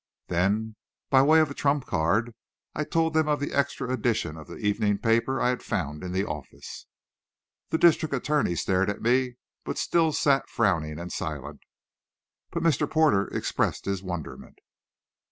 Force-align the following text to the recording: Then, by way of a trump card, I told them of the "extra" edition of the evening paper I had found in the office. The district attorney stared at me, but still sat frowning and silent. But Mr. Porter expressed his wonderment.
Then, 0.29 0.77
by 1.11 1.21
way 1.21 1.41
of 1.41 1.51
a 1.51 1.53
trump 1.53 1.85
card, 1.85 2.33
I 2.73 2.83
told 2.85 3.13
them 3.13 3.27
of 3.27 3.39
the 3.39 3.51
"extra" 3.53 3.91
edition 3.93 4.35
of 4.35 4.47
the 4.47 4.55
evening 4.57 4.97
paper 4.97 5.39
I 5.39 5.49
had 5.49 5.61
found 5.61 6.03
in 6.03 6.11
the 6.11 6.25
office. 6.25 6.87
The 7.69 7.77
district 7.77 8.11
attorney 8.15 8.55
stared 8.55 8.89
at 8.89 9.03
me, 9.03 9.35
but 9.63 9.77
still 9.77 10.11
sat 10.11 10.49
frowning 10.49 10.97
and 10.97 11.11
silent. 11.11 11.61
But 12.49 12.63
Mr. 12.63 12.89
Porter 12.89 13.27
expressed 13.27 13.85
his 13.85 14.01
wonderment. 14.01 14.57